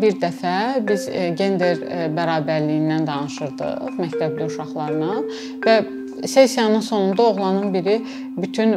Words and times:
bir 0.00 0.18
dəfə 0.22 0.54
biz 0.88 1.08
gender 1.38 1.80
bərabərliyindən 2.16 3.06
danışırdıq 3.08 3.98
məktəbli 3.98 4.46
uşaqlarla 4.46 5.20
və 5.66 5.76
sessiyanın 6.26 6.80
sonunda 6.80 7.22
oğlanın 7.22 7.74
biri 7.74 8.00
bütün 8.36 8.74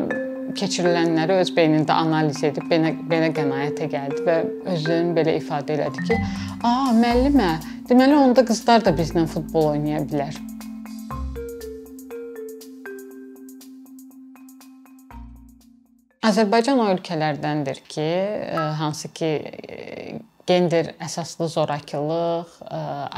keçirilənləri 0.57 1.37
öz 1.41 1.51
beynində 1.55 1.95
analiz 1.95 2.41
edib 2.43 2.67
belə 2.71 2.93
belə 3.09 3.31
qənaətə 3.35 3.87
gəldi 3.91 4.23
və 4.27 4.37
özünü 4.73 5.15
belə 5.15 5.37
ifadə 5.39 5.77
elədi 5.77 6.07
ki, 6.09 6.17
"A, 6.63 6.91
müəllimə, 6.97 7.51
deməli 7.89 8.17
onda 8.17 8.43
qızlar 8.45 8.83
da 8.85 8.91
bizlə 8.91 9.27
futbol 9.27 9.71
oynaya 9.75 10.01
bilər." 10.11 10.39
Azərbaycan 16.21 16.79
o 16.79 16.83
ölkələrdəndir 16.93 17.79
ki, 17.89 18.09
hansı 18.77 19.09
ki 19.13 19.31
gender 20.47 20.93
əsaslı 20.99 21.47
zorakılıq, 21.53 22.53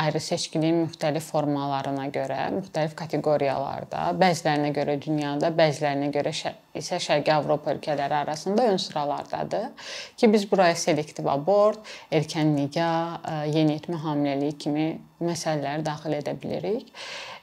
ayrı 0.04 0.20
seçkiliyin 0.20 0.84
müxtəlif 0.86 1.26
formalarına 1.32 2.08
görə, 2.14 2.40
müxtəlif 2.58 2.96
kateqoriyalarda, 3.00 4.10
bəzilərinə 4.20 4.74
görə 4.76 4.98
dünyada, 5.02 5.52
bəzilərinə 5.56 6.10
görə 6.14 6.34
isə 6.78 7.00
Şərqi 7.00 7.32
Avropa 7.34 7.72
ölkələri 7.74 8.18
arasında 8.24 8.68
ön 8.74 8.78
sıralardadır 8.78 9.70
ki, 10.18 10.32
biz 10.34 10.46
buraya 10.52 10.76
selektiv 10.76 11.30
abort, 11.32 11.80
erkən 12.12 12.56
nikah, 12.58 13.22
yeniyetmə 13.48 14.02
hamiləliyi 14.04 14.58
kimi 14.60 14.88
məsələləri 15.24 15.86
daxil 15.86 16.18
edə 16.20 16.36
bilirik. 16.40 16.92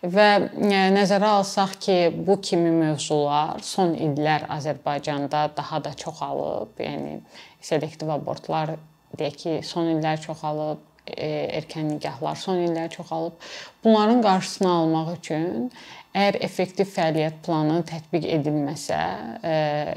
Və 0.00 0.28
nəzərə 0.60 1.32
alsaq 1.40 1.74
ki, 1.80 1.96
bu 2.26 2.38
kimi 2.44 2.70
mövzular 2.72 3.60
son 3.64 3.96
illər 3.96 4.46
Azərbaycanda 4.52 5.48
daha 5.56 5.80
da 5.84 5.96
çoxalıb, 6.04 6.76
yəni 6.80 7.18
selektiv 7.64 8.12
abortlar 8.12 8.76
deyək 9.18 9.40
ki, 9.42 9.54
son 9.66 9.90
illər 9.94 10.20
çoxalıb, 10.22 10.82
e, 11.10 11.30
erkən 11.60 11.88
nikahlar 11.94 12.36
son 12.38 12.60
illər 12.66 12.90
çoxalıb. 12.92 13.38
Bunların 13.84 14.22
qarşısını 14.26 14.70
almaq 14.70 15.14
üçün 15.16 15.70
əgər 16.14 16.40
effektiv 16.46 16.90
fəaliyyət 16.94 17.42
planı 17.46 17.80
tətbiq 17.90 18.28
edilməsə, 18.38 19.00
e, 19.42 19.56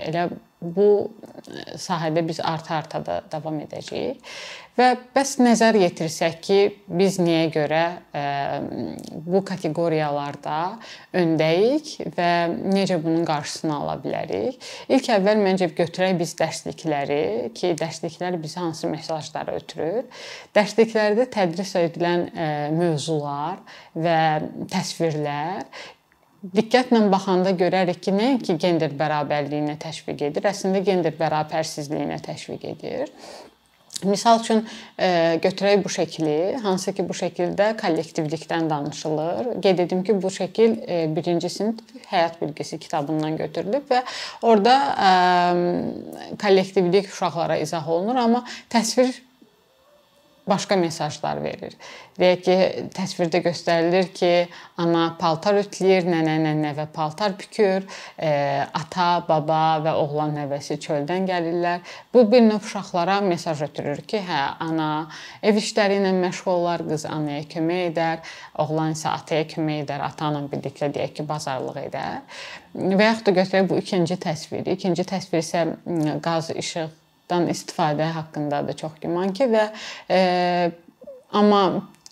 elə 0.10 0.28
bu 0.64 0.90
sahədə 1.80 2.24
biz 2.28 2.40
arta-arta 2.40 3.02
da 3.04 3.22
davam 3.32 3.60
edəcəyik. 3.66 4.22
Və 4.74 4.88
bəs 5.14 5.36
nəzər 5.38 5.76
yetirsək 5.78 6.38
ki, 6.42 6.56
biz 6.90 7.20
niyə 7.22 7.44
görə 7.54 7.82
bu 9.22 9.44
kateqoriyalarda 9.46 10.56
öndəyik 11.20 11.92
və 12.16 12.30
necə 12.74 12.98
bunun 13.04 13.22
qarşısını 13.28 13.76
ala 13.76 14.00
bilərik? 14.02 14.58
İlk 14.90 15.12
əvvəl 15.20 15.44
məncə 15.46 15.68
götürək 15.78 16.16
biz 16.18 16.34
dərslikləri 16.40 17.52
ki, 17.54 17.76
dərsliklər 17.78 18.40
bizə 18.42 18.64
hansı 18.64 18.90
mesajları 18.90 19.60
ötürür? 19.60 20.10
Dərsliklərdə 20.58 21.30
tədris 21.38 21.76
edilən 21.84 22.26
mövzular 22.74 23.62
və 23.94 24.18
təsvirlər 24.74 25.68
diqqətlə 26.44 27.06
baxanda 27.12 27.54
görərik 27.56 28.02
ki, 28.04 28.12
nəinki 28.12 28.58
gender 28.60 28.92
bərabərliyinə 29.00 29.78
təşviq 29.80 30.28
edir, 30.28 30.44
əslində 30.52 30.84
gender 30.84 31.16
bərabərsizliyinə 31.16 32.20
təşviq 32.26 32.68
edir. 32.74 33.12
Misal 34.04 34.42
üçün 34.42 34.66
götürək 35.40 35.84
bu 35.86 35.90
şəkli, 35.96 36.38
hansı 36.60 36.92
ki 36.98 37.06
bu 37.08 37.16
şəkildə 37.16 37.70
kollektivlikdən 37.80 38.68
danışılır. 38.68 39.54
Qeyd 39.64 39.80
edim 39.86 40.02
ki, 40.04 40.18
bu 40.20 40.28
şəkil 40.34 40.76
1-ci 41.16 41.52
sinif 41.54 42.04
həyat 42.10 42.36
bilgisi 42.42 42.82
kitabından 42.84 43.38
götürülüb 43.40 43.88
və 43.88 44.02
orada 44.42 44.76
kollektivlik 46.42 47.08
uşaqlara 47.14 47.62
izah 47.64 47.88
olunur, 47.88 48.20
amma 48.26 48.44
təsvir 48.74 49.14
başqa 50.48 50.76
mesajlar 50.76 51.40
verir. 51.44 51.76
Deyək 52.20 52.42
ki, 52.46 52.56
təsvirdə 52.94 53.40
göstərilir 53.46 54.10
ki, 54.14 54.32
ana 54.78 55.06
paltar 55.20 55.56
ütüləyir, 55.62 56.06
nənə 56.10 56.54
nəvə 56.60 56.86
paltar 56.94 57.34
bükür, 57.40 57.86
e, 58.20 58.32
ata, 58.76 59.24
baba 59.28 59.80
və 59.86 59.94
oğlan 59.98 60.36
nəvəsi 60.38 60.78
çöldən 60.84 61.26
gəlirlər. 61.30 61.82
Bu 62.14 62.26
bir 62.32 62.44
növ 62.46 62.62
uşaqlara 62.68 63.20
mesaj 63.26 63.64
ötürür 63.70 64.04
ki, 64.06 64.22
hə, 64.28 64.42
ana 64.68 64.90
ev 65.42 65.58
işləri 65.62 66.02
ilə 66.02 66.12
məşğul 66.20 66.54
olar, 66.54 66.84
qız 66.90 67.08
anaya 67.10 67.46
kömək 67.50 67.86
edər, 67.92 68.34
oğlan 68.62 68.98
isə 68.98 69.14
ataya 69.14 69.48
kömək 69.50 69.86
edər, 69.88 70.04
ata 70.06 70.34
ilə 70.34 70.44
birlikdə 70.52 70.92
deyək 70.94 71.16
ki, 71.20 71.28
bazarlıq 71.30 71.80
edər. 71.88 72.20
Və 72.74 73.08
yaxud 73.08 73.30
da 73.30 73.38
götürək 73.40 73.70
bu 73.70 73.80
ikinci 73.80 74.20
təsvir. 74.22 74.68
İkinci 74.76 75.08
təsvir 75.08 75.42
isə 75.42 75.66
qaz, 76.26 76.52
işıq 76.52 77.03
dan 77.34 77.50
istifadə 77.52 78.12
haqqındadır 78.20 78.80
çox 78.86 79.02
güman 79.02 79.34
ki 79.34 79.50
və 79.52 79.66
e, 80.10 80.22
amma 81.34 81.64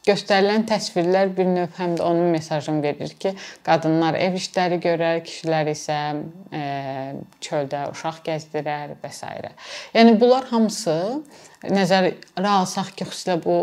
göstərilən 0.07 0.65
təsvirlər 0.69 1.31
bir 1.37 1.49
növ 1.49 1.75
həm 1.77 1.95
də 1.99 2.05
onun 2.05 2.31
mesajını 2.33 2.81
verir 2.83 3.13
ki, 3.21 3.35
qadınlar 3.65 4.17
ev 4.17 4.37
işləri 4.39 4.79
görər, 4.81 5.21
kişilər 5.27 5.69
isə 5.75 5.99
e, 6.49 6.63
çöldə 7.43 7.85
uşaq 7.91 8.21
gəzdirər 8.25 8.95
və 9.03 9.13
s. 9.13 9.29
Yəni 9.93 10.17
bunlar 10.21 10.49
hamısı 10.49 10.97
nəzərə 11.69 12.15
alsaq 12.55 12.95
ki, 12.95 13.09
xüsusilə 13.11 13.37
bu 13.45 13.57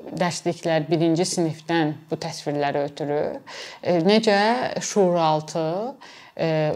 dərsliklər 0.00 0.88
1-ci 0.88 1.26
sinifdən 1.36 1.94
bu 2.10 2.18
təsvirləri 2.18 2.86
ötürür. 2.88 3.38
E, 3.82 4.00
necə 4.02 4.40
şuuraltı 4.82 5.66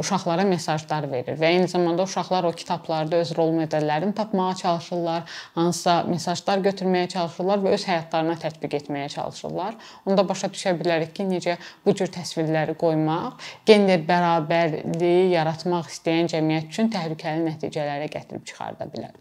uşaqlara 0.01 0.45
mesajlar 0.49 1.07
verir 1.11 1.39
və 1.41 1.51
eyni 1.55 1.69
zamanda 1.69 2.05
uşaqlar 2.05 2.45
o 2.45 2.53
kitablarda 2.53 3.21
öz 3.23 3.33
rol 3.37 3.53
modellərini 3.57 4.15
tapmağa 4.15 4.55
çalışırlar, 4.61 5.23
hansısa 5.55 5.95
mesajlar 6.09 6.61
götürməyə 6.67 7.09
çalışırlar 7.15 7.63
və 7.65 7.75
öz 7.79 7.87
həyatlarına 7.89 8.37
tətbiq 8.43 8.77
etməyə 8.81 9.09
çalışırlar. 9.17 9.79
Onda 10.05 10.27
başa 10.29 10.53
düşə 10.53 10.75
bilərik 10.81 11.15
ki, 11.17 11.29
necə 11.31 11.57
bu 11.87 11.97
cür 11.97 12.13
təsvirləri 12.13 12.77
qoymaq 12.81 13.41
gender 13.67 14.05
bərabərliyi 14.09 15.33
yaratmaq 15.33 15.89
istəyən 15.93 16.29
cəmiyyət 16.35 16.73
üçün 16.73 16.93
təhlükəli 16.93 17.49
nəticələrə 17.49 18.11
gətirib 18.13 18.45
çıxarda 18.45 18.91
bilər. 18.93 19.17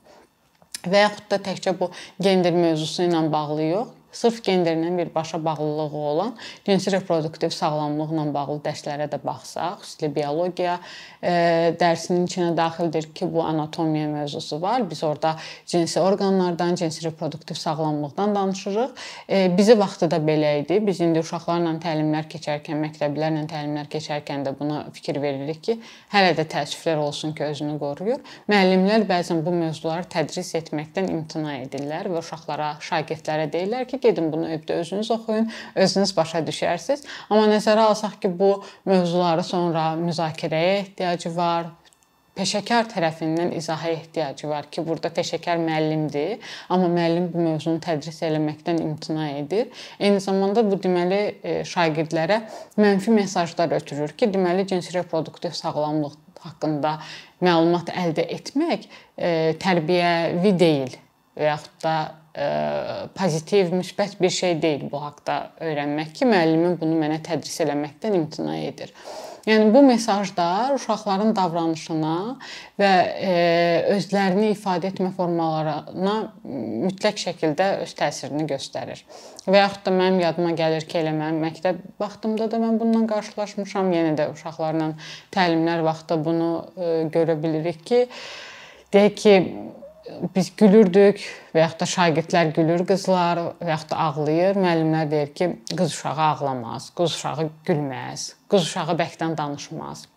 Və 0.84 1.06
yaxud 1.06 1.30
da 1.32 1.40
təkcə 1.40 1.78
bu 1.80 1.88
gender 2.20 2.52
mövzusu 2.52 3.06
ilə 3.08 3.22
bağlı 3.32 3.70
yox, 3.70 3.92
sırf 4.14 4.40
genderlə 4.46 4.98
birbaşa 4.98 5.46
bağlılığı 5.46 5.98
olan 5.98 6.36
cinsi 6.66 6.92
reproduktiv 6.92 7.50
sağlamlıqla 7.50 8.26
bağlı 8.34 8.60
dərslərə 8.66 9.10
də 9.12 9.20
baxsaq, 9.24 9.82
xüsusilə 9.84 10.10
biologiya 10.16 10.78
e, 11.22 11.34
dərsinin 11.80 12.28
içinə 12.28 12.52
daxildir 12.58 13.10
ki, 13.16 13.28
bu 13.34 13.44
anatomiya 13.44 14.08
mövzusu 14.08 14.62
var. 14.62 14.90
Biz 14.90 15.04
orada 15.04 15.36
cinsi 15.66 16.00
orqanlardan, 16.00 16.76
cinsi 16.76 17.06
reproduktiv 17.06 17.56
sağlamlıqdan 17.56 18.36
danışırıq. 18.36 18.92
E, 19.30 19.58
bizi 19.58 19.80
vaxtıda 19.80 20.18
belə 20.18 20.54
idi. 20.62 20.80
Biz 20.88 21.02
indi 21.08 21.24
uşaqlarla 21.24 21.76
təlimlər 21.84 22.28
keçərkən, 22.32 22.80
məktəblərlə 22.88 23.46
təlimlər 23.50 23.90
keçərkən 23.92 24.46
də 24.48 24.56
buna 24.60 24.84
fikir 24.94 25.22
veririk 25.22 25.64
ki, 25.64 25.78
hələ 26.14 26.34
də 26.38 26.46
təəssüflər 26.54 27.02
olsun 27.02 27.34
ki, 27.38 27.46
özünü 27.54 27.78
qoruyur. 27.82 28.22
Müəllimlər 28.52 29.08
bəzən 29.10 29.44
bu 29.46 29.54
mövzuları 29.56 30.08
tədris 30.12 30.54
etməkdən 30.60 31.10
imtina 31.14 31.58
edirlər 31.64 32.10
və 32.12 32.22
uşaqlara, 32.22 32.76
şagirdlərə 32.84 33.50
deyirlər 33.54 33.88
ki, 33.90 34.00
gedin 34.04 34.32
bunu 34.34 34.50
evdə 34.58 34.80
özünüz 34.84 35.12
oxuyun, 35.18 35.50
özünüz 35.76 36.16
başa 36.18 36.44
düşərsiniz. 36.48 37.06
Amma 37.30 37.48
nəzərə 37.52 37.88
alsaq 37.92 38.20
ki, 38.24 38.34
bu 38.40 38.58
mövzuları 38.90 39.44
sonra 39.48 39.94
müzakirəyə 40.00 40.76
ehtiyacı 40.82 41.34
var, 41.38 41.72
peşəkar 42.38 42.88
tərəfindən 42.90 43.54
izaha 43.58 43.92
ehtiyacı 43.94 44.50
var 44.50 44.68
ki, 44.72 44.84
burada 44.88 45.12
peşəkar 45.14 45.60
müəllimdir, 45.62 46.42
amma 46.74 46.90
müəllim 46.94 47.30
bu 47.34 47.44
mövzunu 47.46 47.82
tədris 47.84 48.24
eləməkdən 48.26 48.82
imtina 48.82 49.30
edir. 49.38 49.70
Eyni 50.00 50.22
zamanda 50.24 50.66
bu 50.66 50.80
deməli 50.82 51.22
e, 51.44 51.56
şagirdlərə 51.70 52.42
mənfi 52.82 53.14
mesajlar 53.14 53.78
ötürür 53.78 54.16
ki, 54.18 54.32
deməli 54.34 54.66
cinsi 54.70 54.96
reproduktiv 54.98 55.54
sağlamlıq 55.58 56.18
haqqında 56.44 56.98
məlumat 57.44 57.94
əldə 57.94 58.26
etmək 58.36 58.90
e, 59.16 59.54
tərbiyəvi 59.62 60.58
deyil 60.60 60.98
və 61.38 61.54
yaxud 61.54 61.80
da 61.86 61.96
pozitiv, 62.34 63.76
müsbət 63.78 64.16
bir 64.22 64.32
şey 64.34 64.56
deyil 64.62 64.88
bu 64.92 65.04
haqqda 65.04 65.36
öyrənmək 65.62 66.16
ki, 66.18 66.26
müəllimim 66.32 66.80
bunu 66.82 66.98
mənə 66.98 67.20
tədris 67.26 67.60
eləməkdən 67.66 68.18
imtina 68.18 68.58
edir. 68.64 68.94
Yəni 69.44 69.74
bu 69.74 69.82
mesajlar 69.84 70.72
uşaqların 70.78 71.34
davranışına 71.36 72.18
və 72.80 72.92
e, 73.12 73.34
özlərini 73.92 74.54
ifadə 74.54 74.88
etmə 74.94 75.10
formalarına 75.18 76.14
mütləq 76.46 77.20
şəkildə 77.26 77.68
öz 77.84 77.96
təsirini 78.00 78.48
göstərir. 78.48 79.04
Və 79.44 79.60
yaxud 79.60 79.84
da 79.90 79.96
mənim 79.98 80.24
yadıma 80.24 80.54
gəlir 80.56 80.88
ki, 80.88 81.02
elə 81.02 81.12
mənim 81.18 81.44
məktəb 81.44 81.84
vaxtımda 82.00 82.48
da 82.54 82.62
mən 82.64 82.80
bununla 82.80 83.04
qarşılaşmışam. 83.12 83.92
Yenə 83.92 84.16
də 84.16 84.32
uşaqlarla 84.32 84.94
təlimlər 85.36 85.84
vaxtı 85.92 86.22
bunu 86.24 86.52
e, 86.78 86.92
görə 87.12 87.36
bilirik 87.44 87.84
ki, 87.84 88.06
deyək 88.96 89.20
ki, 89.26 89.38
biz 90.36 90.52
gülürdük 90.58 91.22
və 91.56 91.64
yaxud 91.64 91.84
da 91.84 91.88
şagirdlər 91.90 92.52
gülür, 92.56 92.84
qızlar 92.88 93.42
və 93.62 93.70
yaxud 93.72 93.92
da 93.94 94.00
ağlayır. 94.08 94.60
Müəllimlər 94.60 95.12
deyir 95.12 95.36
ki, 95.36 95.50
qız 95.72 95.94
uşağı 95.94 96.26
ağlamaz, 96.30 96.90
qız 96.98 97.16
uşağı 97.16 97.48
gülməz, 97.68 98.34
qız 98.52 98.68
uşağı 98.68 98.98
bəkdən 99.00 99.38
danışmaz. 99.38 100.08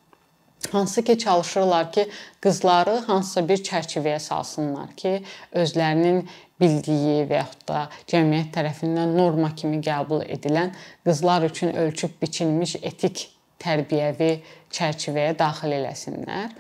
Hansı 0.73 1.03
ki 1.05 1.19
çalışırlar 1.19 1.93
ki, 1.93 2.09
qızları 2.43 2.97
hansısa 3.07 3.45
bir 3.49 3.63
çərçivəyə 3.63 4.19
salsınlar 4.19 4.97
ki, 4.97 5.21
özlərinin 5.53 6.25
bildiyi 6.61 7.27
və 7.29 7.43
yaxud 7.43 7.67
da 7.69 7.83
cəmiyyət 8.11 8.51
tərəfindən 8.57 9.15
norma 9.19 9.53
kimi 9.55 9.79
qəbul 9.85 10.25
edilən 10.25 10.73
qızlar 11.07 11.47
üçün 11.51 11.77
ölçüb 11.77 12.17
biçilmiş 12.23 12.79
etik 12.83 13.29
tərbiyəvi 13.63 14.33
çərçivəyə 14.73 15.37
daxil 15.39 15.77
eləsinlər 15.77 16.57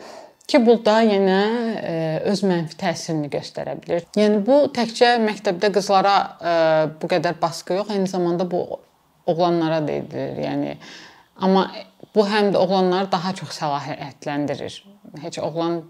ki, 0.47 0.61
bu 0.67 0.77
da 0.85 1.01
yenə 1.07 1.41
e, 1.81 1.95
öz 2.31 2.43
mənfi 2.47 2.79
təsirini 2.81 3.31
göstərə 3.33 3.77
bilər. 3.83 4.07
Yəni 4.19 4.43
bu 4.47 4.61
təkcə 4.75 5.17
məktəbdə 5.25 5.73
qızlara 5.75 6.17
e, 6.23 6.55
bu 7.01 7.11
qədər 7.11 7.41
baskı 7.43 7.81
yox, 7.81 7.91
eyni 7.95 8.11
zamanda 8.11 8.47
bu 8.51 8.63
oğlanlara 9.27 9.83
da 9.87 9.99
edilir. 10.01 10.39
Yəni 10.47 10.77
amma 11.43 11.67
bu 12.15 12.27
həm 12.31 12.53
də 12.55 12.63
oğlanları 12.63 13.11
daha 13.13 13.35
çox 13.35 13.59
səlahiyyətləndirir. 13.59 14.79
Heç 15.23 15.41
oğlan 15.43 15.83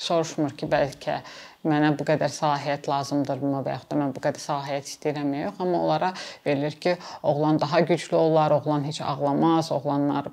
soruşmur 0.00 0.56
ki, 0.58 0.66
bəlkə 0.70 1.20
mənə 1.68 1.92
bu 1.98 2.06
qədər 2.08 2.32
səlahiyyət 2.32 2.88
lazımdırmı 2.88 3.60
və 3.66 3.74
yaxud 3.76 3.92
da 3.92 4.00
mən 4.00 4.14
bu 4.16 4.22
qədər 4.24 4.42
səlahiyyət 4.42 4.90
istəyirəm 4.94 5.34
yox, 5.42 5.58
amma 5.60 5.82
onlara 5.84 6.12
verilir 6.46 6.76
ki, 6.82 6.96
oğlan 7.22 7.60
daha 7.60 7.80
güclü 7.80 8.16
olar, 8.16 8.50
oğlan 8.58 8.86
heç 8.88 9.00
ağlamaz, 9.00 9.72
oğlanlar 9.72 10.30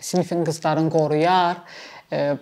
sinifin 0.00 0.44
qızlarını 0.44 0.90
qoruyar 0.90 1.56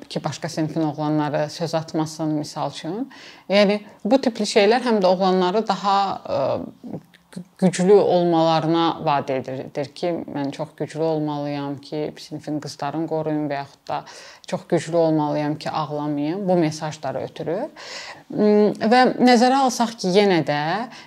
ki, 0.09 0.25
başqa 0.25 0.49
sinifin 0.49 0.83
oğlanları 0.83 1.51
söz 1.51 1.75
atmasın 1.75 2.35
misal 2.35 2.71
üçün. 2.71 3.11
Yəni 3.49 3.81
bu 4.05 4.21
tipli 4.21 4.45
şeylər 4.49 4.85
həm 4.85 5.01
də 5.03 5.07
oğlanları 5.07 5.67
daha 5.69 5.97
güclü 7.59 7.95
olmalarına 7.95 8.87
vəd 9.07 9.31
edir 9.33 9.89
ki, 9.95 10.11
mən 10.35 10.51
çox 10.53 10.75
güclü 10.77 11.03
olmalıyam 11.03 11.79
ki, 11.81 12.13
sinifin 12.19 12.59
qızlarını 12.61 13.09
qoruyum 13.09 13.47
və 13.49 13.63
yaxud 13.63 13.89
da 13.89 14.03
çox 14.47 14.67
güclü 14.69 14.97
olmalıyam 14.97 15.55
ki, 15.55 15.71
ağlamayım. 15.71 16.49
Bu 16.49 16.57
mesajları 16.61 17.25
ötürür. 17.29 17.71
Və 18.33 19.01
nəzərə 19.17 19.63
alsaq 19.65 19.97
ki, 20.03 20.13
yenə 20.19 20.43
də 20.49 20.61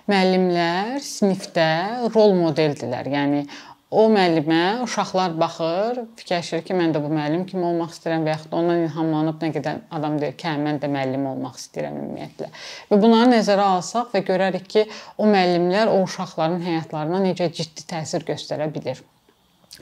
müəllimlər 0.09 0.97
sinifdə 1.05 1.69
rol 2.15 2.33
modeldirlər. 2.39 3.11
Yəni 3.13 3.45
o 3.91 4.05
müəllimə 4.09 4.81
uşaqlar 4.83 5.35
baxır, 5.39 6.01
fikirləşir 6.19 6.63
ki, 6.65 6.73
mən 6.77 6.95
də 6.95 7.01
bu 7.03 7.11
müəllim 7.13 7.45
kimi 7.49 7.63
olmaq 7.67 7.93
istəyirəm 7.93 8.25
və 8.25 8.33
yaxud 8.33 8.51
da 8.51 8.59
ondan 8.59 8.83
ilhamlanıb 8.87 9.43
nə 9.45 9.51
qədər 9.55 9.81
adam 9.97 10.17
deyir 10.21 10.37
ki, 10.39 10.47
hə, 10.49 10.55
mən 10.65 10.79
də 10.81 10.89
müəllim 10.91 11.27
olmaq 11.29 11.59
istəyirəm 11.61 11.99
ümumiyyətlə. 12.01 12.49
Və 12.91 13.01
bunları 13.01 13.31
nəzərə 13.35 13.67
alsaq 13.77 14.13
və 14.15 14.23
görərik 14.27 14.65
ki, 14.73 14.87
o 15.17 15.29
müəllimlər 15.29 15.93
o 15.93 15.99
uşaqların 16.07 16.63
həyatlarına 16.65 17.21
necə 17.27 17.51
ciddi 17.53 17.85
təsir 17.91 18.25
göstərə 18.27 18.71
bilər. 18.73 19.03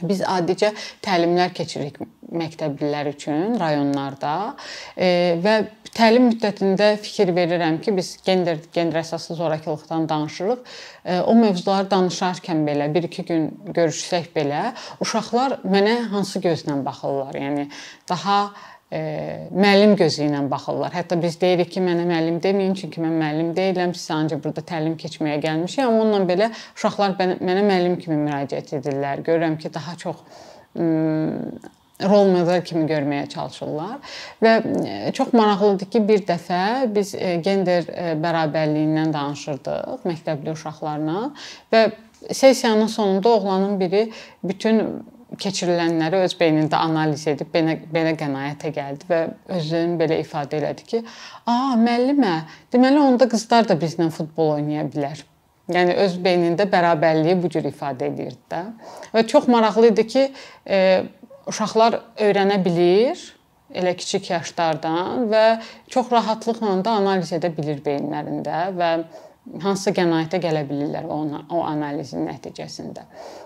Biz 0.02 0.24
adicə 0.26 0.72
təlimlər 1.06 1.54
keçiririk 1.54 2.00
məktəblilər 2.34 3.12
üçün 3.12 3.58
rayonlarda 3.62 4.34
e, 4.98 5.38
və 5.44 5.58
təlim 5.98 6.30
müddətində 6.32 6.94
fikir 7.02 7.34
verirəm 7.36 7.80
ki, 7.84 7.94
biz 7.98 8.18
gender 8.26 8.60
gender 8.74 9.02
əsaslı 9.04 9.38
zorakılıqdan 9.40 10.10
danışırıq. 10.10 10.76
E, 11.06 11.20
o 11.22 11.36
mövzuları 11.38 11.90
danışarkən 11.92 12.66
belə 12.68 12.90
1-2 12.96 13.26
gün 13.30 13.50
görüşsək 13.74 14.30
belə 14.36 14.74
uşaqlar 15.04 15.60
mənə 15.64 16.00
hansı 16.14 16.42
gözlə 16.44 16.80
baxırlar? 16.86 17.36
Yəni 17.38 17.70
daha 18.10 18.38
müəllim 18.94 19.96
gözü 19.98 20.28
ilə 20.28 20.44
baxırlar. 20.52 20.92
Hətta 20.94 21.18
biz 21.22 21.40
deyirik 21.42 21.72
ki, 21.74 21.82
mənə 21.82 22.06
müəllim 22.06 22.40
deməyin, 22.44 22.76
çünki 22.78 23.02
mən 23.02 23.16
müəllim 23.18 23.54
deyiləm, 23.58 23.94
siz 23.98 24.12
ancaq 24.14 24.44
burada 24.44 24.62
təlim 24.70 24.98
keçməyə 25.02 25.40
gəlmişəm. 25.42 25.88
Amma 25.90 26.04
onunla 26.04 26.28
belə 26.30 26.50
uşaqlar 26.76 27.16
mənə 27.18 27.64
müəllim 27.66 27.98
kimi 28.02 28.20
müraciət 28.22 28.76
edirlər. 28.80 29.24
Görürəm 29.26 29.58
ki, 29.62 29.74
daha 29.74 29.96
çox 30.04 30.22
rol 32.10 32.32
model 32.32 32.64
kimi 32.66 32.86
görməyə 32.90 33.28
çalışırlar 33.34 34.16
və 34.44 34.54
çox 35.18 35.34
maraqlıdır 35.34 35.92
ki, 35.94 36.04
bir 36.08 36.26
dəfə 36.28 36.64
biz 36.96 37.16
gender 37.46 37.88
bərabərliyindən 38.24 39.14
danışırdıq 39.14 40.08
məktəbli 40.10 40.54
uşaqlarla 40.56 41.30
və 41.74 41.86
sessiyanın 42.32 42.88
sonunda 42.88 43.30
oğlanın 43.30 43.80
biri 43.80 44.06
bütün 44.44 45.04
keçirilənləri 45.40 46.22
öz 46.28 46.36
beynində 46.38 46.78
analiz 46.78 47.26
edib 47.28 47.50
belə 47.54 47.78
belə 47.94 48.14
qənaətə 48.20 48.70
gəldi 48.76 49.10
və 49.10 49.22
özünü 49.58 49.98
belə 50.02 50.20
ifadə 50.22 50.60
elədi 50.60 50.86
ki, 50.92 51.04
"A, 51.46 51.74
müəllimə, 51.78 52.36
deməli 52.74 53.00
onda 53.00 53.26
qızlar 53.30 53.68
da 53.68 53.76
bizlə 53.76 54.10
futbol 54.12 54.56
oynaya 54.58 54.84
bilər." 54.84 55.24
Yəni 55.72 55.96
öz 55.96 56.16
beynində 56.20 56.66
bərabərliyi 56.68 57.42
bu 57.42 57.50
cür 57.50 57.64
ifadə 57.64 58.10
edirdi 58.12 58.38
də. 58.52 58.64
Və 59.14 59.28
çox 59.28 59.48
maraqlı 59.48 59.94
idi 59.94 60.08
ki, 60.08 60.24
e, 60.68 61.04
uşaqlar 61.50 62.00
öyrənə 62.22 62.60
bilir 62.66 63.20
elə 63.74 63.96
kiçik 63.98 64.30
yaşlardan 64.30 65.28
və 65.32 65.44
çox 65.92 66.12
rahatlıqla 66.14 66.80
da 66.86 66.98
analiz 67.02 67.34
edə 67.36 67.50
bilir 67.56 67.82
beyinlərində 67.86 68.68
və 68.78 68.90
hansısa 69.64 69.92
qənaətə 69.98 70.40
gələ 70.44 70.64
bilirlər 70.70 71.10
o 71.12 71.18
o 71.52 71.64
analizin 71.68 72.24
nəticəsində. 72.30 73.04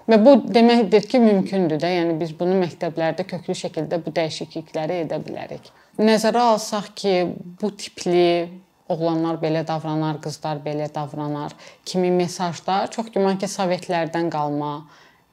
Və 0.07 0.19
bu 0.21 0.35
deməkdir 0.45 1.07
ki, 1.09 1.19
mümkündür 1.23 1.81
də. 1.81 1.89
Yəni 1.95 2.19
biz 2.19 2.35
bunu 2.37 2.59
məktəblərdə 2.61 3.25
köklü 3.27 3.55
şəkildə 3.63 3.99
bu 4.05 4.13
dəyişiklikləri 4.13 5.01
edə 5.05 5.19
bilərik. 5.23 5.71
Nəzərə 5.97 6.43
alsaq 6.53 6.91
ki, 7.01 7.15
bu 7.61 7.71
tipli 7.81 8.27
oğlanlar 8.87 9.41
belə 9.41 9.65
davranar, 9.67 10.21
qızlar 10.23 10.61
belə 10.63 10.87
davranar 10.93 11.55
kimi 11.85 12.11
mesajlar 12.13 12.91
çox 12.93 13.09
güman 13.15 13.39
ki, 13.41 13.49
Sovetlərdən 13.51 14.29
qalma 14.31 14.77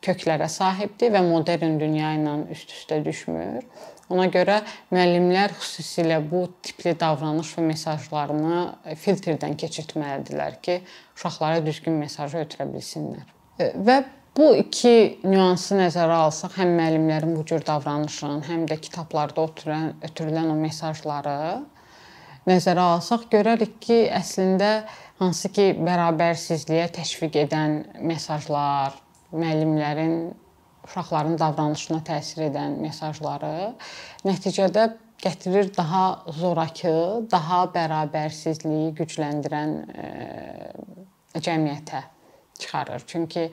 köklərə 0.05 0.49
sahibdir 0.53 1.13
və 1.15 1.23
modern 1.25 1.79
dünya 1.81 2.15
ilə 2.19 2.37
üst-üstə 2.55 3.01
düşmür. 3.05 3.65
Ona 4.13 4.27
görə 4.33 4.59
müəllimlər 4.93 5.55
xüsusilə 5.57 6.19
bu 6.29 6.45
tipli 6.63 6.93
davranış 7.01 7.55
və 7.57 7.65
mesajlarını 7.71 8.97
filtrdən 9.01 9.57
keçirtməlidirlər 9.61 10.59
ki, 10.65 10.83
uşaqlara 11.17 11.63
düzgün 11.65 11.97
mesajı 12.03 12.43
ötürə 12.45 12.69
bilsinlər. 12.69 13.25
E, 13.57 13.71
və 13.87 14.03
bu 14.37 14.51
iki 14.61 15.23
nüansı 15.25 15.79
nəzərə 15.79 16.19
alsaq, 16.27 16.59
həm 16.61 16.75
müəllimlərin 16.77 17.33
bu 17.39 17.47
cür 17.49 17.65
davranışını, 17.65 18.43
həm 18.51 18.67
də 18.69 18.77
kitablarda 18.85 19.47
ötürülən 19.49 19.95
ötürülən 20.11 20.53
o 20.53 20.59
mesajları 20.59 21.39
nəzərə 22.49 22.85
alsaq, 22.97 23.29
görərik 23.33 23.79
ki, 23.81 24.03
əslində 24.13 24.73
hansı 25.23 25.49
ki, 25.55 25.71
bərabərsizliyə 25.81 26.91
təşviq 26.93 27.41
edən 27.47 27.79
mesajlar, 28.05 28.99
müəllimlərin 29.35 30.17
uşaqların 30.85 31.39
davranışına 31.41 32.01
təsir 32.07 32.47
edən 32.51 32.79
mesajları 32.83 33.73
nəticədə 34.27 34.89
gətirir 35.25 35.71
daha 35.77 36.05
zorakı, 36.39 37.25
daha 37.33 37.65
bərabərsizliyi 37.75 38.93
gücləndirən 38.99 39.77
cəmiyyətə 41.35 42.03
çıxarır. 42.59 43.05
Çünki 43.07 43.49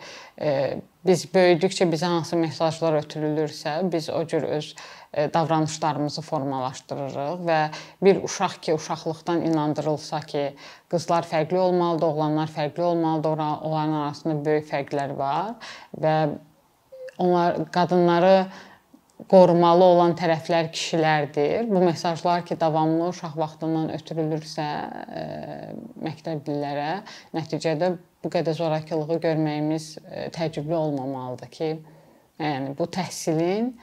biz 1.07 1.25
böyüdükcə 1.33 1.87
bizə 1.91 2.09
hansı 2.11 2.37
mesajlar 2.37 2.99
ötürülürsə, 3.01 3.77
biz 3.91 4.09
o 4.09 4.21
cür 4.27 4.43
öz 4.43 4.75
e, 5.13 5.27
davranışlarımızı 5.33 6.21
formalaşdırırıq 6.21 7.41
və 7.47 7.59
bir 8.03 8.21
uşaq 8.23 8.59
ki, 8.61 8.75
uşaqlıqdan 8.77 9.41
inandırılsa 9.49 10.19
ki, 10.19 10.45
qızlar 10.93 11.27
fərqli 11.31 11.57
olmalıdır, 11.57 12.07
oğlanlar 12.07 12.53
fərqli 12.57 12.81
olmalıdır, 12.81 13.43
onların 13.61 13.97
arasında 14.03 14.45
böyük 14.45 14.69
fərqlər 14.69 15.17
var 15.17 15.55
və 15.97 16.15
onlar 17.17 17.65
qadınları 17.71 18.45
qorumalı 19.29 19.83
olan 19.83 20.15
tərəflər 20.17 20.71
kişilərdir. 20.73 21.69
Bu 21.69 21.81
mesajlar 21.83 22.45
ki, 22.45 22.57
davamlı 22.59 23.09
uşaq 23.11 23.37
vaxtından 23.37 23.91
ötürülürsə 23.97 24.67
e, 25.21 25.23
məktəblilərə, 26.07 26.91
nəticədə 27.37 27.93
bu 28.23 28.33
qədər 28.33 28.57
zorakılığı 28.57 29.19
görməyimiz 29.21 29.95
e, 30.03 30.27
təəccüblü 30.35 30.77
olmamalıdır 30.77 31.51
ki, 31.53 31.71
yəni 32.41 32.77
bu 32.77 32.87
təhsilin 32.97 33.73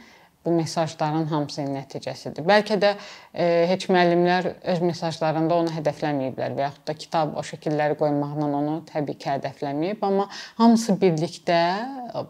bu 0.46 0.54
mesajların 0.54 1.26
hamısının 1.28 1.74
nəticəsidir. 1.76 2.46
Bəlkə 2.46 2.78
də 2.80 2.94
e, 3.34 3.66
heç 3.68 3.88
müəllimlər 3.90 4.52
öz 4.72 4.82
mesajlarında 4.86 5.60
onu 5.62 5.74
hədəfləməyiblər 5.76 6.56
və 6.56 6.66
yaxud 6.66 6.86
da 6.88 6.96
kitab 6.96 7.36
o 7.36 7.44
şəkilləri 7.44 7.98
qoymaqla 8.00 8.48
onu 8.62 8.80
təbii 8.88 9.18
ki, 9.18 9.34
hədəfləməyib, 9.36 10.02
amma 10.08 10.30
hamısı 10.62 10.96
birlikdə 11.02 11.62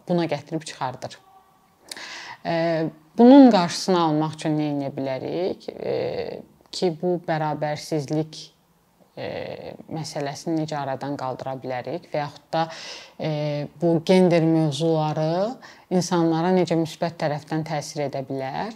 buna 0.08 0.26
gətirib 0.26 0.66
çıxardır. 0.66 1.20
Bunun 3.18 3.50
qarşısını 3.50 3.98
almaq 4.00 4.36
üçün 4.38 4.54
nə 4.58 4.68
edə 4.76 4.92
bilərik? 4.94 5.66
Ki, 6.70 6.90
bu 7.00 7.16
bərabərsizlik 7.26 8.38
məsələsini 9.90 10.60
necə 10.60 10.76
aradan 10.78 11.16
qaldıra 11.18 11.56
bilərik 11.58 12.04
və 12.12 12.20
yaxud 12.20 12.44
da 12.54 12.68
bu 13.82 13.96
gender 14.06 14.44
mövzuları 14.46 15.56
insanlara 15.90 16.52
necə 16.54 16.78
müsbət 16.78 17.18
tərəfdən 17.24 17.66
təsir 17.66 18.04
edə 18.06 18.22
bilər? 18.28 18.70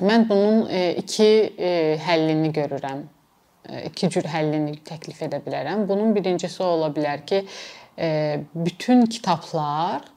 Mən 0.00 0.24
bunun 0.30 0.64
iki 0.96 1.28
həllini 2.06 2.54
görürəm. 2.56 3.04
İki 3.90 4.08
cür 4.16 4.26
həllini 4.32 4.78
təklif 4.88 5.20
edə 5.28 5.38
bilərəm. 5.44 5.84
Bunun 5.88 6.16
birincisi 6.16 6.62
ola 6.64 6.88
bilər 6.96 7.26
ki, 7.28 7.44
bütün 8.54 9.04
kitablar 9.06 10.08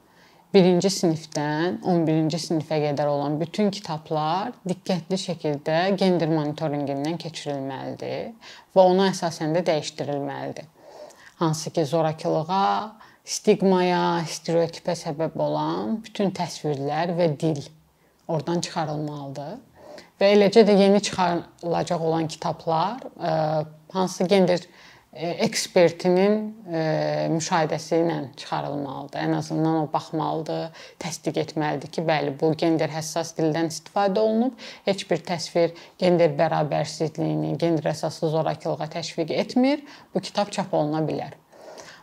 1-ci 0.56 0.90
sinifdən 0.94 1.82
11-ci 1.84 2.40
sinifə 2.40 2.78
qədər 2.80 3.10
olan 3.12 3.36
bütün 3.42 3.68
kitablar 3.74 4.54
diqqətli 4.68 5.20
şəkildə 5.20 5.80
gender 6.00 6.32
monitorinqindən 6.32 7.18
keçirilməlidir 7.20 8.54
və 8.76 8.86
ona 8.94 9.10
əsasən 9.12 9.58
də 9.58 9.66
dəyişdirilməlidir. 9.68 10.70
Hansı 11.42 11.70
ki, 11.76 11.84
zorakılığa, 11.86 12.96
stigmaya, 13.28 14.24
stereotipə 14.32 14.96
səbəb 14.96 15.36
olan 15.44 16.00
bütün 16.06 16.32
təsvirlər 16.32 17.12
və 17.20 17.28
dil 17.40 17.60
oradan 18.32 18.64
çıxarılmalıdır. 18.64 19.58
Və 20.18 20.32
eləcə 20.34 20.64
də 20.66 20.78
yeni 20.80 21.04
çıxarılacaq 21.04 22.02
olan 22.02 22.28
kitablar 22.28 23.04
hansı 23.92 24.24
gender 24.24 24.64
ekspertinin 25.18 26.36
e, 26.72 26.82
müşahidəsi 27.34 28.02
ilə 28.04 28.18
çıxarılmalıdır. 28.38 29.20
Ən 29.20 29.36
azından 29.38 29.80
o 29.82 29.88
baxmalıdır, 29.94 30.84
təsdiq 31.02 31.40
etməlidir 31.44 31.92
ki, 31.94 32.04
bəli, 32.08 32.34
bu 32.42 32.52
gender 32.58 32.92
həssas 32.94 33.34
dildən 33.38 33.72
istifadə 33.74 34.22
olunub. 34.22 34.54
Heç 34.86 35.06
bir 35.10 35.24
təsvir 35.26 35.74
gender 35.98 36.36
bərabərsizliyini, 36.38 37.56
gender 37.58 37.92
əsaslı 37.94 38.30
zorakılığa 38.36 38.90
təşviq 39.00 39.34
etmir. 39.34 39.84
Bu 40.14 40.22
kitab 40.22 40.52
çap 40.52 40.74
oluna 40.74 41.02
bilər. 41.08 41.34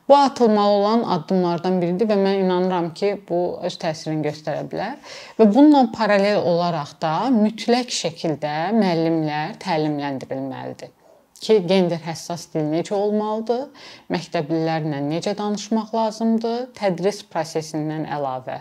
Bu 0.08 0.16
atılmalı 0.16 0.72
olan 0.80 1.04
addımlardan 1.14 1.78
biridir 1.80 2.10
və 2.10 2.18
mən 2.20 2.42
inanıram 2.42 2.90
ki, 2.94 3.14
bu 3.28 3.60
öz 3.64 3.78
təsirini 3.80 4.26
göstərə 4.26 4.66
bilər. 4.68 4.98
Və 5.38 5.46
bununla 5.54 5.86
paralel 5.94 6.42
olaraq 6.42 6.98
da 7.00 7.14
mütləq 7.32 7.94
şəkildə 8.02 8.58
müəllimlər 8.76 9.56
təlimləndirilməlidir 9.64 10.92
ki, 11.40 11.58
gender 11.68 12.00
həssas 12.04 12.46
dil 12.52 12.66
necə 12.70 12.94
olmalıdır, 12.96 13.66
məktəblilərlə 14.12 15.00
necə 15.08 15.34
danışmaq 15.38 15.94
lazımdır, 15.96 16.68
tədris 16.78 17.22
prosesindən 17.30 18.06
əlavə. 18.16 18.60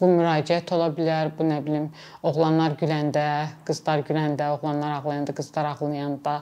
Bu 0.00 0.08
müraciət 0.10 0.72
ola 0.74 0.88
bilər, 0.94 1.30
bu 1.36 1.46
nə 1.46 1.60
bilim, 1.64 1.90
oğlanlar 2.26 2.74
güləndə, 2.80 3.26
qızlar 3.68 4.02
güləndə, 4.08 4.50
oğlanlar 4.56 4.98
ağlayanda, 4.98 5.34
qızlar 5.36 5.70
ağlayanda 5.74 6.40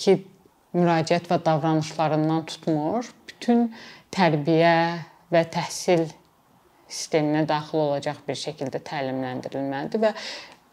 ki, 0.00 0.22
müraciət 0.74 1.28
və 1.30 1.38
davranışlarından 1.44 2.46
tutmur, 2.50 3.10
bütün 3.28 3.68
tərbiyə 4.14 4.76
və 5.34 5.44
təhsil 5.52 6.08
sisteminə 6.88 7.44
daxil 7.48 7.80
olacaq 7.82 8.20
bir 8.26 8.38
şəkildə 8.38 8.80
təlimləndirilməlidir 8.86 10.02
və 10.02 10.12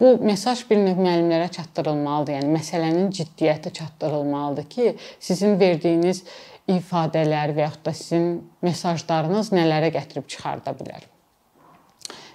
Bu 0.01 0.15
mesaj 0.25 0.63
bir 0.70 0.79
növ 0.81 0.98
müəllimlərə 0.98 1.51
çatdırılmalıdır. 1.53 2.39
Yəni 2.39 2.53
məsələnin 2.55 3.12
ciddiyyəti 3.13 3.70
çatdırılmalıdır 3.77 4.70
ki, 4.70 4.96
sizin 5.22 5.60
verdiyiniz 5.60 6.24
ifadələr 6.72 7.53
və 7.53 7.67
yaxud 7.67 7.86
da 7.86 7.93
sizin 7.93 8.27
mesajlarınız 8.65 9.51
nələrə 9.53 9.91
gətirib 9.93 10.25
çıxarda 10.31 10.74
bilər. 10.79 11.05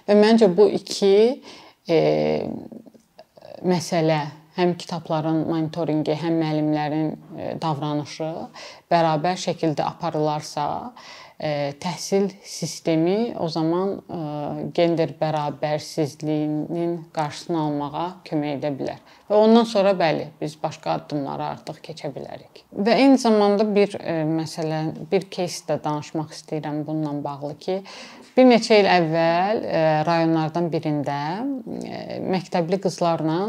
Və 0.07 0.15
məncə 0.15 0.47
bu 0.55 0.69
iki 0.79 1.11
e, 1.91 1.97
məsələ 3.67 4.21
həm 4.56 4.76
kitabların 4.80 5.46
monitorinqi, 5.48 6.14
həm 6.20 6.38
müəllimlərin 6.42 7.10
e, 7.12 7.50
davranışı 7.62 8.30
bərabər 8.92 9.40
şəkildə 9.40 9.86
aparılarsa, 9.88 10.68
təhsil 11.82 12.28
sistemi 12.46 13.34
o 13.40 13.48
zaman 13.50 13.96
gender 14.74 15.10
bərabərsizliyinin 15.18 16.92
qarşısını 17.16 17.58
almağa 17.58 18.04
kömək 18.28 18.60
edə 18.60 18.70
bilər. 18.78 19.00
Və 19.26 19.40
ondan 19.40 19.66
sonra 19.66 19.90
bəli, 19.98 20.28
biz 20.40 20.54
başqa 20.62 20.98
addımlara 21.00 21.48
artıq 21.56 21.80
keçə 21.88 22.12
bilərik. 22.14 22.62
Və 22.70 22.94
eyni 22.94 23.18
zamanda 23.18 23.66
bir 23.66 23.96
məsələ, 24.36 24.84
bir 25.10 25.26
кейs 25.34 25.64
də 25.66 25.80
danışmaq 25.82 26.30
istəyirəm 26.36 26.84
bununla 26.86 27.16
bağlı 27.24 27.56
ki, 27.58 27.80
bir 28.37 28.45
neçə 28.45 28.77
il 28.81 28.87
əvvəl 28.91 29.63
rayonlardan 30.07 30.67
birində 30.73 31.19
məktəbli 32.21 32.77
qızlarla 32.83 33.39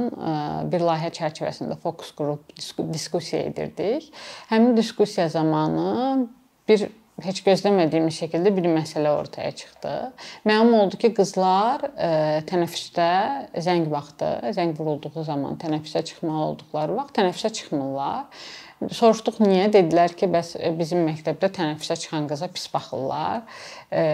bir 0.73 0.87
layihə 0.89 1.13
çərçivəsində 1.19 1.77
fokus 1.83 2.15
qrup 2.17 2.49
diskussiya 2.93 3.45
edirdik. 3.51 4.09
Həmin 4.49 4.77
diskussiya 4.79 5.29
zamanı 5.33 6.25
bir 6.69 6.89
heç 7.25 7.41
gözləmədiyimiz 7.47 8.19
şəkildə 8.23 8.53
bir 8.55 8.69
məsələ 8.71 9.11
ortaya 9.11 9.51
çıxdı. 9.59 9.95
Məlum 10.47 10.75
oldu 10.79 10.99
ki, 11.03 11.11
qızlar 11.17 11.83
ə, 11.89 11.91
e, 11.91 12.45
tənəffüsdə 12.49 13.09
zəng 13.65 13.89
vaxtı, 13.91 14.31
zəng 14.55 14.77
vurulduğu 14.79 15.25
zaman 15.27 15.59
tənəffüsə 15.63 16.05
çıxmalı 16.13 16.45
olduqları 16.53 16.99
vaxt 17.01 17.17
tənəffüsə 17.19 17.53
çıxmırlar. 17.59 18.47
Soruşduq 18.95 19.41
niyə? 19.43 19.67
Dedilər 19.75 20.15
ki, 20.19 20.31
bəs 20.31 20.55
e, 20.61 20.71
bizim 20.79 21.03
məktəbdə 21.09 21.51
tənəffüsə 21.59 21.99
çıxan 22.05 22.31
qıza 22.31 22.51
pis 22.55 22.69
baxırlar. 22.75 23.43
E, 23.91 24.05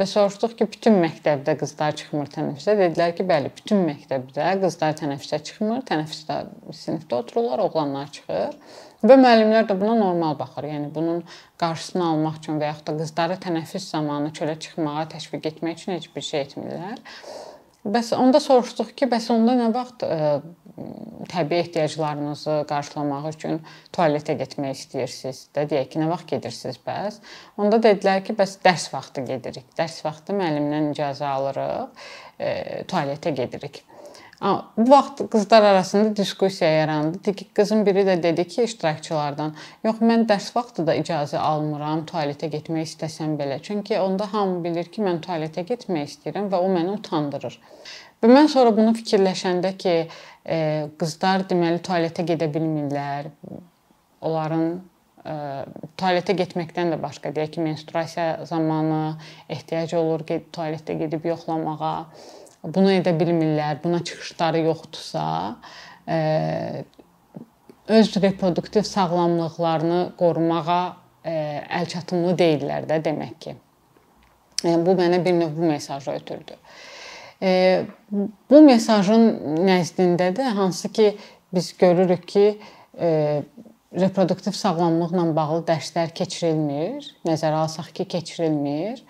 və 0.00 0.06
soruşduq 0.08 0.54
ki, 0.56 0.66
bütün 0.74 0.96
məktəbdə 1.02 1.54
qızlar 1.60 1.92
çıxmır 2.00 2.30
tənəffüsə. 2.32 2.76
Dedilər 2.78 3.12
ki, 3.16 3.26
bəli, 3.28 3.50
bütün 3.56 3.82
məktəbdə 3.84 4.46
qızlar 4.62 4.94
tənəffüsə 5.00 5.40
çıxmır. 5.50 5.82
Tənəffüsdə 5.90 6.38
sinifdə 6.76 7.18
otururlar, 7.18 7.60
oğlanlar 7.66 8.08
çıxır. 8.16 8.56
Və 9.04 9.16
müəllimlər 9.20 9.68
də 9.68 9.76
buna 9.80 9.98
normal 9.98 10.38
baxır. 10.40 10.70
Yəni 10.72 10.88
bunun 10.94 11.20
qarşısını 11.60 12.06
almaq 12.06 12.40
üçün 12.40 12.60
və 12.60 12.72
yaxud 12.72 12.88
da 12.88 12.96
qızları 13.02 13.36
tənəffüs 13.44 13.90
zamanı 13.92 14.32
çölə 14.36 14.56
çıxmağa 14.64 15.06
təşviq 15.14 15.52
etmək 15.52 15.82
üçün 15.82 15.96
heç 15.98 16.08
bir 16.16 16.26
şey 16.30 16.44
etmirlər. 16.46 16.98
Bəs 17.84 18.12
onda 18.16 18.40
soruşduq 18.44 18.92
ki, 18.96 19.08
bəs 19.08 19.30
onda 19.32 19.56
nə 19.56 19.70
vaxt 19.72 20.04
təbii 21.30 21.60
ehtiyaclarınızı 21.64 22.56
qarşılamaq 22.70 23.28
üçün 23.32 23.60
tualetə 23.96 24.36
getmək 24.40 24.78
istəyirsiniz? 24.78 25.42
Də 25.56 25.66
deyək 25.70 25.92
ki, 25.92 26.02
nə 26.02 26.08
vaxt 26.10 26.30
gedirsiniz 26.32 26.80
bəs? 26.86 27.20
Onda 27.60 27.82
dedilər 27.82 28.24
ki, 28.26 28.36
bəs 28.38 28.58
dərs 28.64 28.88
vaxtı 28.94 29.26
gedirik. 29.28 29.68
Dərs 29.78 30.00
vaxtı 30.06 30.36
müəllimdən 30.40 30.90
icazə 30.94 31.30
alırıq, 31.30 32.04
e, 32.38 32.50
tualetə 32.90 33.34
gedirik. 33.36 33.84
Bu 34.76 34.90
vaxt 34.90 35.18
qızlar 35.30 35.62
arasında 35.62 36.16
diskussiya 36.16 36.70
yarandı. 36.70 37.18
Qızın 37.54 37.86
biri 37.86 38.04
də 38.08 38.22
dedi 38.22 38.48
ki, 38.48 38.62
iştirakçılardan, 38.62 39.54
"Yox, 39.84 39.96
mən 40.10 40.24
dərs 40.30 40.56
vaxtı 40.56 40.86
da 40.86 40.94
icazə 40.96 41.36
almıram 41.36 42.06
tualetə 42.06 42.48
getmək 42.54 42.88
istəsəm 42.88 43.36
belə. 43.40 43.58
Çünki 43.62 44.00
onda 44.00 44.32
hamı 44.32 44.64
bilir 44.64 44.84
ki, 44.84 45.02
mən 45.02 45.20
tualetə 45.26 45.66
getmək 45.72 46.04
istəyirəm 46.12 46.48
və 46.52 46.56
o 46.56 46.68
məni 46.68 46.90
utandırır." 46.98 47.60
Və 48.20 48.28
mən 48.28 48.50
sonra 48.52 48.72
bunu 48.76 48.92
fikirləşəndə 48.98 49.72
ki, 49.80 49.94
e, 50.44 50.56
qızlar 51.00 51.46
deməli 51.48 51.80
tualetə 51.84 52.24
gedə 52.28 52.50
bilmirlər. 52.52 53.30
Onların 54.28 54.66
e, 55.24 55.36
tualetə 55.96 56.36
getməkdən 56.36 56.92
də 56.92 56.98
başqa 57.00 57.32
deyək 57.36 57.54
ki, 57.54 57.64
menstruasiya 57.64 58.44
zamanı 58.50 59.00
ehtiyac 59.56 59.96
olur 59.96 60.26
ki, 60.28 60.42
tualetə 60.52 60.98
gedib 61.00 61.24
yoxlamağa 61.32 61.94
bunu 62.64 62.92
edə 62.92 63.16
bilmirlər, 63.16 63.80
buna 63.80 64.02
çıxışları 64.04 64.66
yoxdursa, 64.66 65.24
e, 66.04 66.84
öz 67.88 68.14
reproduktiv 68.22 68.84
sağlamlıqlarını 68.84 70.02
qorumağa 70.20 70.80
e, 71.24 71.34
əlçatımlı 71.80 72.36
deyillər 72.36 72.84
də 72.92 73.00
demək 73.08 73.34
ki. 73.46 73.58
Yəni 74.60 74.84
bu 74.84 74.92
mənə 75.00 75.24
bir 75.24 75.40
növ 75.40 75.56
bu 75.56 75.72
mesajı 75.72 76.12
ötürdü. 76.20 76.60
E, 76.60 76.99
bu 77.40 78.60
mesajın 78.66 79.26
nəzdində 79.64 80.30
də 80.36 80.50
hansı 80.56 80.90
ki 80.92 81.14
biz 81.54 81.72
görürük 81.78 82.28
ki, 82.28 82.44
reproduktiv 84.00 84.54
sağlamlıqla 84.54 85.24
bağlı 85.36 85.64
dərslər 85.70 86.12
keçirilmir, 86.14 87.06
nəzərə 87.26 87.62
alsaq 87.64 87.94
ki, 87.96 88.04
keçirilmir 88.12 89.00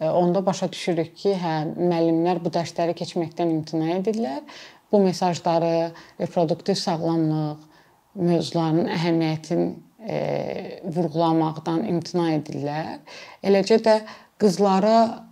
onda 0.00 0.46
başa 0.46 0.70
düşürük 0.72 1.12
ki, 1.16 1.34
hə, 1.36 1.54
müəllimlər 1.76 2.40
bu 2.44 2.52
dərsləri 2.52 2.94
keçməkdən 2.96 3.52
imtina 3.52 3.96
edirlər. 3.98 4.40
Bu 4.92 5.00
mesajları 5.02 5.90
reproduktiv 6.20 6.74
sağlamlıq 6.80 7.66
mövzularının 8.14 8.88
əhəmiyyətini 8.90 9.66
e, 10.08 10.20
vurğulamaqdan 10.96 11.84
imtina 11.92 12.30
edirlər. 12.38 12.96
Eləcə 13.44 13.78
də 13.84 14.00
qızlara 14.40 14.96
e, 15.04 15.29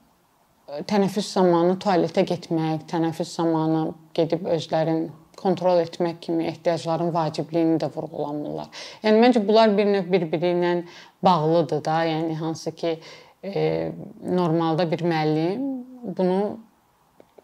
tənəffüs 0.68 1.30
zamanı 1.32 1.78
tualetə 1.80 2.24
getmək, 2.28 2.84
tənəffüs 2.90 3.32
zamanı 3.38 3.88
gedib 4.16 4.44
özlərini 4.52 5.08
kontrol 5.38 5.78
etmək 5.80 6.18
kimi 6.26 6.48
ehtiyacların 6.50 7.12
vacibliyini 7.14 7.78
də 7.80 7.88
vurğulamırlar. 7.94 8.68
Yəni 9.04 9.22
məncə 9.22 9.42
bunlar 9.46 9.74
bir 9.78 9.86
növ 9.86 10.08
bir-biri 10.12 10.52
ilə 10.56 10.72
bağlıdır 11.24 11.84
da, 11.86 11.98
yəni 12.10 12.34
hansı 12.40 12.72
ki 12.74 12.96
e, 13.44 13.92
normalda 14.22 14.90
bir 14.90 15.04
müəllim 15.06 15.62
bunu 16.18 16.40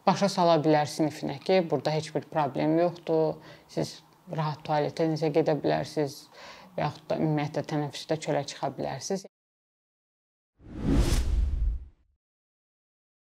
başa 0.06 0.28
sala 0.28 0.58
bilər 0.64 0.90
sinifinə 0.90 1.38
ki, 1.44 1.62
burada 1.70 1.94
heç 1.94 2.10
bir 2.14 2.26
problem 2.32 2.78
yoxdur. 2.78 3.38
Siz 3.68 4.00
rahat 4.36 4.60
tualetə 4.66 5.06
necə 5.08 5.30
gedə 5.32 5.56
bilərsiniz 5.62 6.24
və 6.74 6.88
yaxud 6.88 7.08
da 7.08 7.20
ümumiyyətlə 7.22 7.64
tənəffüsdə 7.72 8.20
çölə 8.26 8.44
çıxa 8.50 8.74
bilərsiniz. 8.76 9.24